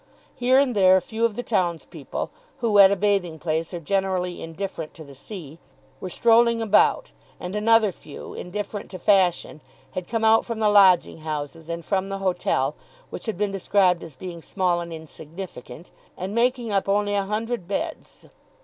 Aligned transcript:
Here 0.33 0.57
and 0.57 0.75
there 0.75 0.97
a 0.97 0.99
few 0.99 1.25
of 1.25 1.35
the 1.35 1.43
townspeople, 1.43 2.31
who 2.57 2.79
at 2.79 2.89
a 2.89 2.95
bathing 2.95 3.37
place 3.37 3.71
are 3.71 3.79
generally 3.79 4.41
indifferent 4.41 4.95
to 4.95 5.03
the 5.03 5.13
sea, 5.13 5.59
were 5.99 6.09
strolling 6.09 6.59
about; 6.59 7.11
and 7.39 7.55
another 7.55 7.91
few, 7.91 8.33
indifferent 8.33 8.89
to 8.89 8.97
fashion, 8.97 9.61
had 9.91 10.07
come 10.07 10.25
out 10.25 10.43
from 10.43 10.57
the 10.57 10.69
lodging 10.69 11.19
houses 11.19 11.69
and 11.69 11.85
from 11.85 12.09
the 12.09 12.17
hotel, 12.17 12.73
which 13.11 13.27
had 13.27 13.37
been 13.37 13.51
described 13.51 14.03
as 14.03 14.15
being 14.15 14.41
small 14.41 14.79
and 14.81 14.91
insignificant, 14.91 15.91
and 16.17 16.33
making 16.33 16.71
up 16.71 16.89
only 16.89 17.13
a 17.13 17.21
hundred 17.25 17.67
beds. 17.67 18.27